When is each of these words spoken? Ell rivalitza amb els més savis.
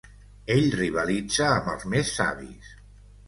Ell 0.55 0.69
rivalitza 0.79 1.45
amb 1.57 1.69
els 1.73 1.85
més 1.93 2.17
savis. 2.21 2.73